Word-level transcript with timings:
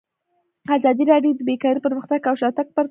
ازادي 0.75 1.03
راډیو 1.11 1.31
د 1.35 1.41
بیکاري 1.49 1.79
پرمختګ 1.85 2.19
او 2.29 2.35
شاتګ 2.41 2.67
پرتله 2.67 2.69
کړی. 2.75 2.79